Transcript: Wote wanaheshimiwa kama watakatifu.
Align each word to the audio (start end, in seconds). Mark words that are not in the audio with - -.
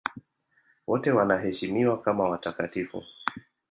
Wote 0.87 1.11
wanaheshimiwa 1.11 2.01
kama 2.01 2.29
watakatifu. 2.29 3.03